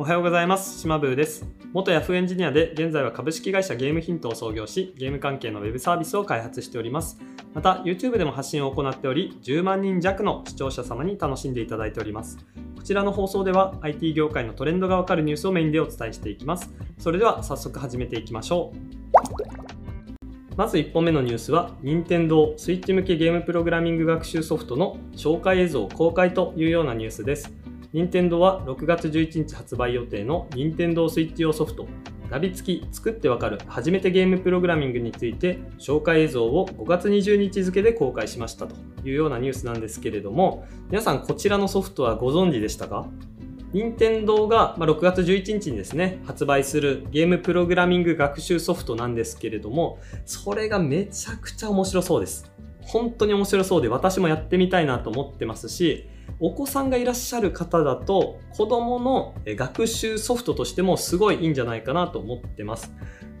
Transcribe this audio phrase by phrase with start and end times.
[0.00, 0.80] おはようございます。
[0.80, 1.44] 島ブーです。
[1.74, 7.20] 元ヤフーエンジニアで現在は株式会社ゲームヒントを創業しゲーム関係のウェブサービスを開発しております。
[7.52, 12.38] また YouTube でも発信を行っており10万人弱の視聴者様に楽しんでいただいております。
[12.76, 16.72] こちらの放送では IT 業界のトレンドがわかるニュースをメインでお伝えしていきます。
[16.96, 20.56] それでは早速始めていきましょう。
[20.56, 27.59] まず1本目のニュースは、任天堂 Switch 向けゲームプログラミング学習ソフトの紹介映像公開というようなニュースです。
[27.92, 31.88] 任天堂は6月11日発売予定の任天堂スイッチ用ソフト
[32.30, 43.08] ナビ付き作ってわかる初めてゲームプログラミングについて紹介映像を5月20日付で公開しましたというようなニュースなんですけれども皆さんこちらのソフトはご存知でしたか？
[43.72, 52.50] 任天堂が6月11日にですね、発売するゲームプログラミング学習ソフトなんですけれども、それがめちゃくちゃ面白そうです。
[52.80, 56.08] 本当に面白そうで私もやってみたいなと思ってますし、
[56.40, 62.92] お子さんがいらっしゃる方だと子供の学習ソフトとしてもすごいいいんじゃないかなと思ってます。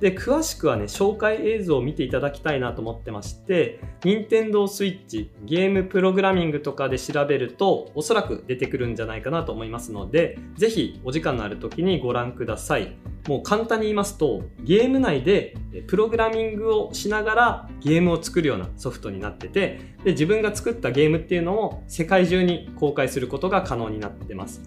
[0.00, 12.96] で、詳しくはね、紹介映像を見ていただきたいなと思ってまして、任天堂 switch ゲームプログラミングとかで調べると、おそらく出てくるんじゃないかなと思いますので、ぜひお時間のある時にご覧ください。
[13.28, 15.54] もう簡単に言いますと、ゲーム内で
[15.86, 24.62] プログラミングをしながらゲームを作るようなソフトになってて、で自分が作ったゲームっていうのを世界中に公開することが可能になってます。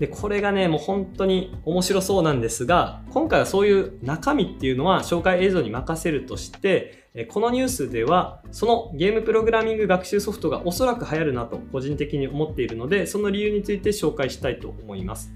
[0.00, 15.32] で、これがね、もう本当に面白そうなんですが、今回はそういう中身っていうのは紹介映像に任せるとして、このニュースでは、そのゲームプログラミング学習ソフトがおそらく流行るなと個人的に思っているので、その理由について紹介したいと思います。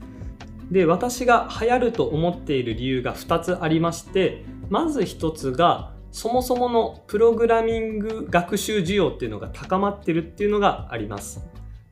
[0.70, 11.44] で、私が流行ると思っている理由が2つありまして、まず1つが、そもそものプログラミング学習需要っていうのが高まってるっていうのがあります。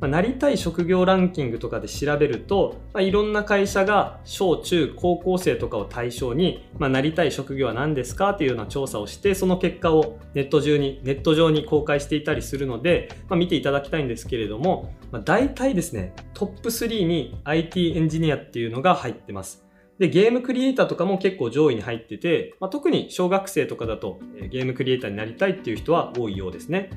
[0.03, 19.64] まあ、なりたい職業ランキングとかで調べると、まあ、いろんな会社が小中高校生とかを対象に、まあ、なりたい職業は何ですかというような調査をして、その結果をネット中に、ネット上に公開していたりするので、まあ、見ていただきたいんですけれども、まあ、大体ですね、トップ3に IT エンジニアっていうのが入ってます。
[20.01, 24.18] で、ゲームクリエイターとかも結構上位に入ってて、まあ、特に小学生とかだと
[24.51, 26.91] ゲームクリエイターになりたいっていう人は多いようですね。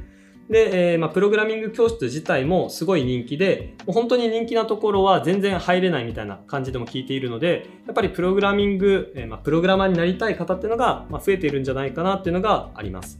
[0.49, 13.19] で、えー、まあ、プログラミング教室自体もすごい人気で、もう本当に人気なところは全然入れないみたいな感じでも聞いているので、やっぱりプログラミング、えー、まあ、プログラマーになりたい方っていうのが、まあ、増えているんじゃないかなっていうのがあります。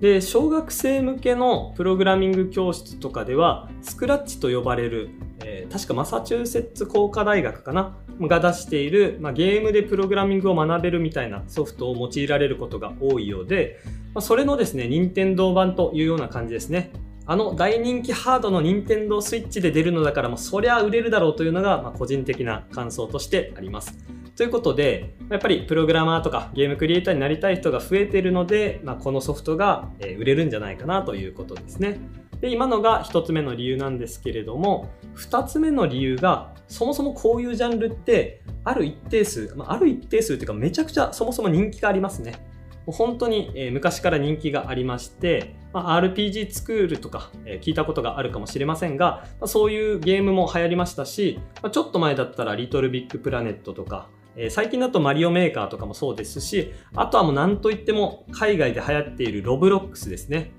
[0.00, 5.08] で、小学生向けのプログラミング教室とかでは、スクラッチと呼ばれる、
[5.44, 13.80] えー、確かマサチューセッツ工科大学かなが出している、まあ、ゲームでプログラミングを学べるみたいなソフトを用いられることが多いようで、
[14.14, 16.92] ま、それのですね、任天堂版というような感じですね。
[17.30, 23.98] あの大人気ハードの任天堂 switch で出るのだからもうそりゃ売れるだろうというのが、ま、個人的な感想としてあります。
[24.34, 32.00] ということで、やっぱりプログラマーとかゲームクリエイターになりたい人が増えているので、まあ、このソフトが売れるんじゃないかなということですね。
[32.40, 42.47] で、今のが1つ目の理由なんですけれども、2つ目の理由が、そもそもこういうジャンルって、ある一定数、まあ、ある一定数っていうかめちゃくちゃそもそも人気がありますね。
[42.92, 60.52] 本当に、え昔から人気がありまして、ま、RPG スクールとか、え聞いたことがあるかもしれませんが、ま、そういうゲームも流行りましたし、ま、ちょっと前だったらリトルビッグプラネットとか、え最近だとマリオメーカーとかもそうですし、あとはもう何といっても海外で流行っているロブロックスですね。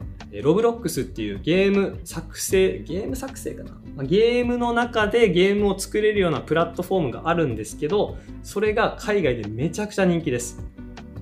[0.44, 4.04] ロブロックスっていうゲーム作成、ゲーム作成かな？
[4.04, 10.64] ゲームの中でゲームを作れるようなプラットフォームがあるんですけど、それが海外でめちゃくちゃ人気です。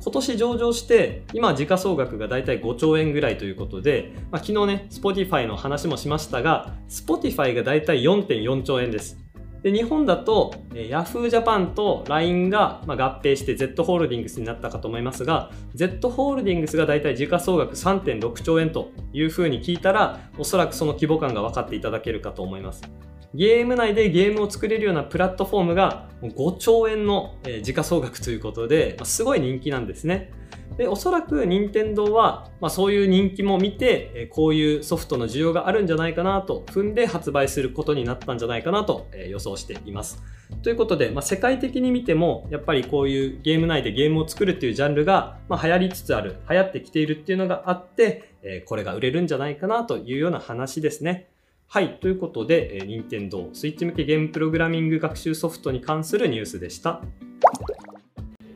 [0.07, 9.17] 今年上場して、今時価総額がだいたい5兆円ぐらいということで、まあ、昨日ね、Spotify の話もしましたが、Spotify がだいたい4.4兆円です。
[9.63, 22.81] で、日本だと、Yahoo Japan と LINE が、ま合併して Z ホールディングスになったかと思いますが、Z ホールディングスがだいたい時価総額3.6兆円というふうに聞いたら、おそらくその規模感が分かっていただけるかと思います。
[23.33, 30.31] ゲーム内でゲームを作れるようなプラットフォームが5兆円の時価総額ということで、すごい人気なんですね。
[30.77, 40.21] で、おそらく任天堂は、まあ、そういう人気も見て、こういうソフトの需要があるんじゃないかなと踏んで発売することになったんじゃないかなと予想しています。
[40.63, 51.27] ということで、まあ、世界的に見ても、やっぱりこういうゲーム内でゲームを作るっていうジャンルが、まあ、流行りつつある、流行ってきているっていうのがあって、これが売れるんじゃないかなというような話ですね。
[51.69, 51.99] はい。
[51.99, 57.01] ということで、えー、任天堂スイッチ向けゲームプログラミング学習ソフトに関するニュースでした。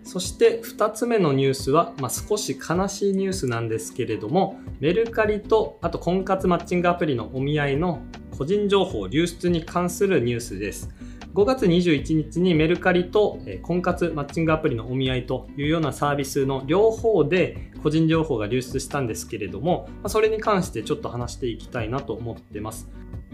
[0.06, 8.02] そして2つ目のニュースは、まあ、少し悲しいニュースなんですけれども、メルカリとあと婚活マッチングアプリのお見合いの
[8.38, 10.90] 個人情報流出に関するニュースです。
[11.33, 22.89] 5月21日にメルカリと婚活マッチングアプリのお見合いというようなサービスの両方で個人情報が流出したんですけれども、それに関してちょっと話していきたいなと思ってます。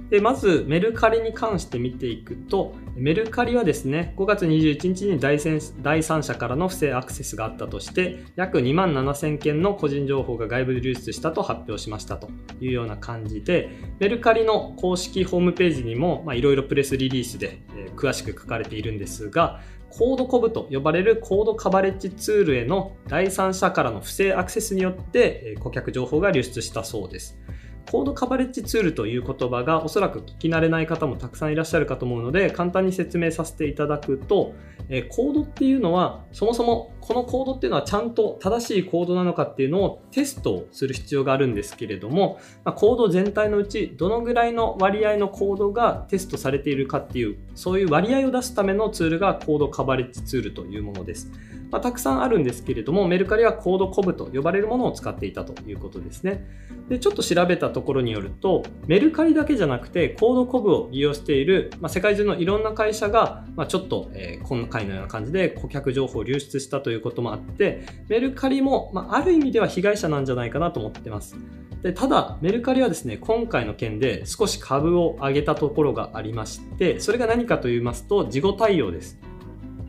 [0.10, 5.38] で、まずメルカリに関して見ていくと、メルカリはですね、5月21日に第
[6.04, 12.30] 三者からの不正アクセスがあったとして、約2万7000件の個人情報が外部流出したと発表しましたと
[12.62, 13.70] いうような感じで、
[14.00, 17.62] メルカリの公式ホームページにもいろいろプレスリリースで、
[17.98, 19.60] 詳しく書かれているんですが、
[19.90, 27.38] コードコブと呼ばれるコードカバレッジツールへの第三者からの不正アクセスによって顧客情報が流出したそうです。
[27.90, 34.54] コードカバレッジツールという言葉がおそらく聞き慣れない方もたくさんいらっしゃるかと思うので簡単に説明させていただくと、
[34.90, 51.32] えコードっていうのはそもそもこのコードっていうのはちゃんと正しいコードなのかっていうのをテストする必要があるんですけれども、まコード全体のうちどのぐらいの割合のコードがテストされているかっていうそういう割合を出すためのツールがコードカバレッジツールというものです。
[51.72, 56.46] まあ、たくさんあるんですけれどもメルカリはコードコブと呼ばれるものを使っていたということですね。
[56.90, 71.36] でちょっと調べたところによるとメルカリだけじゃなくてコードコブを利用している、まあ、世界中のいろんな会社が、まあ、ちょっと、えー、今回のような感じで顧客情報を流出したということもあってメルカリも、まあ、ある意味では被害者なんじゃないかなと思ってます。
[71.84, 79.20] でただ、メルカリはですね、今回の件で少し株を上げたところがありまして、それが何かと言いますと、事後対応です。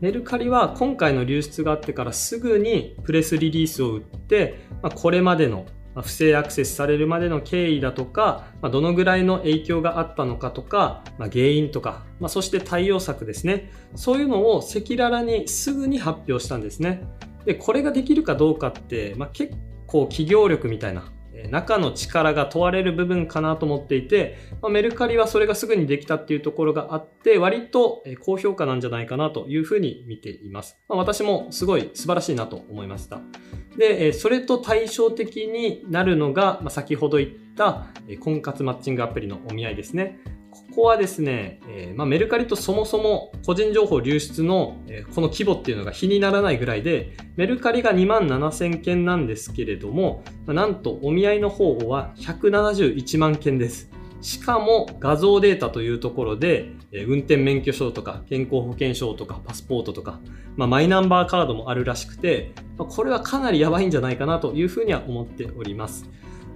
[0.00, 5.66] メルカリは今回の流出があってからすぐにプレスリリースを打って、まあ、これまでの
[6.02, 13.72] 不正アクセスされるまでの経緯だとか、まあ、どのぐらいの影響があったのかとか、まあ、原因とか、ま、そして対応策ですね。
[13.96, 17.02] そういうのを赤裸々にすぐに発表したんですね。
[17.44, 19.54] で、これができるかどうかって、ま、結
[19.86, 21.12] 構企業力みたいな
[21.50, 30.78] 中の力が問われる部分かなと思っていて、まあ、メルカリはそれがすぐにできたっていうところがあって、割と高評価なんじゃないかなというふうに見ています。
[30.88, 33.20] まあ、私もすごい素晴らしいなと思いました。
[33.76, 37.86] で、それと対照的になるのが、先ほど言った
[38.20, 40.18] 婚活マッチングアプリのお見合いですね。
[40.70, 53.90] ここはですね、えー、まあ、メルカリとそもそも個人情報流出の、えー、この規模っていうのが比にならないぐらいで、メルカリが2万7000件なんですけれども、まあ、なんとお見合いの方法は171万件です。
[54.20, 60.20] しかも画像データというところで、えー、運転免許証とか健康保険証とかパスポートとか、
[60.56, 66.08] まあ、マイナンバーカードもあるらしくて、ま、これはかなりやばいんじゃないかなというふうには思っております。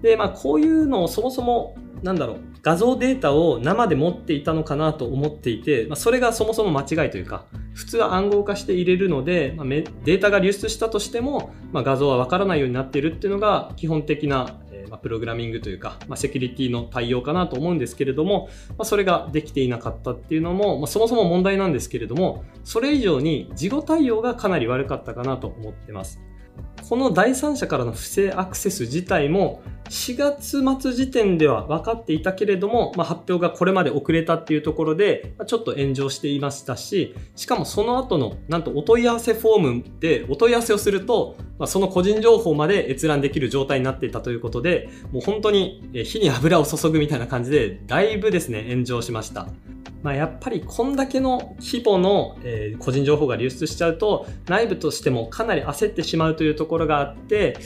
[0.03, 26.21] で、まあ、こういうのをそもそも、なんだろう、画像データを生で持っていたのかなと思っていて、まあ、それがそもそも間違いというか、普通は暗号化して入れるので、まあ、データが流出したとしても、まあ、画像はわからないようになっているっていうのが基本的な、えー、まあ、プログラミングというか、まあ、セキュリティの対応かなと思うんですけれども、まあ、それができていなかったっていうのも、まあ、そもそも問題なんですけれども、それ以上に事後対応がかなり悪かったかなと思ってます。
[26.89, 29.63] この第三者からの不正アクセス自体も
[29.93, 49.47] 4月末時点では分かっていたけれども、まあ、発表がこれまで遅れたっていうところで、ちょっと炎上していましたし、しかもその後の、なんとお問い合わせフォームでお問い合わせをすると、まあ、その個人情報まで閲覧できる状態になっていたということで、もう本当に火に油を注ぐみたいな感じで、だいぶですね、炎上しました。
[50.03, 57.57] まあ、やっぱりこんだけの規模の、え、個人情報が流出しちゃうと内部としてもかなり焦ってしまうというところがあって、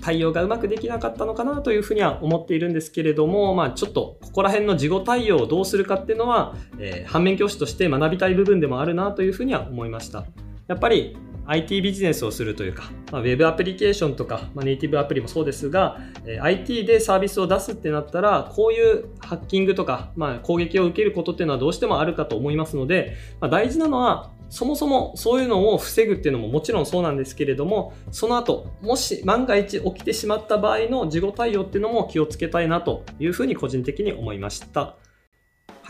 [0.00, 10.24] 対応がうまくできなかったのかなというふうには思っているんですけれども、まあ、ちょっとここら辺の事後対応をどうするかっていうのは、え、反面教師として学びたい部分でもあるなというふうには思いました。
[10.66, 11.16] やっぱり
[11.46, 34.96] IT ビジネスをするというか、まあ、ウェブアプリケーションとか、まあ、ネイティブアプリもそうですが、え、IT でサービスを出すってなったら、こういうハッキングとか、まあ、攻撃を受けることっていうのはどうしてもあるかと思いますので、まあ、大事なのは、そもそもそういうのを防ぐっていうのももちろんそうなんですけれども、その後、もし万が一起きてしまった場合の事後対応っていうのも気をつけたいなというふうに個人的に思いました。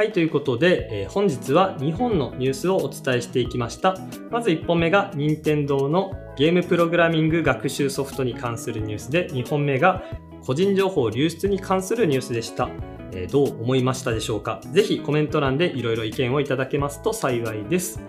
[0.00, 3.98] はい、ということで、えー、本日は2本のニュースをお伝えしていきました。
[4.30, 10.02] まず1本目が任天堂のゲームプログラミング学習ソフトに関するニュースで、2本目が
[10.42, 12.70] 個人情報流出に関するニュースでした。
[13.12, 18.00] えー、どう思いましたでしょうかぜひコメント欄でいろいろ意見をいただけますと幸いです。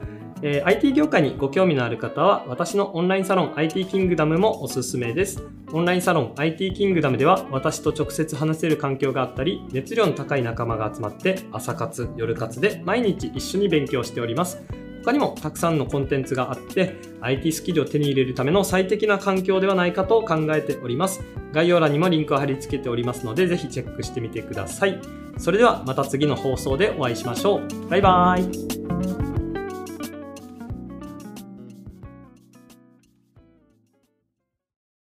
[0.44, 5.44] えー、IT 業界にご興味のある方は、私のオンラインサロン IT キングダムもおすすめです。
[5.72, 14.62] オンラインサロン IT キングダムでは、私と直接話せる環境があったり、熱量の高い仲間が集まって、朝活、夜活で毎日一緒に勉強しております。
[15.04, 21.22] 他にもたくさんのコンテンツがあって、IT スキルを手に入れるための最適な環境ではないかと考えております。
[21.54, 25.00] 概要欄にもリンクを貼り付けておりますので、ぜひチェックしてみてください。
[25.38, 27.90] それではまた次の放送でお会いしましょう。
[27.90, 28.81] バイバーイ。